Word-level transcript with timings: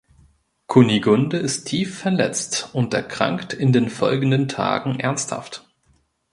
Kunigunde 0.65 1.37
ist 1.37 1.65
tief 1.65 1.99
verletzt 1.99 2.69
und 2.73 2.91
erkrankt 2.95 3.53
in 3.53 3.71
den 3.71 3.87
folgenden 3.91 4.47
Tagen 4.47 4.99
ernsthaft. 4.99 5.67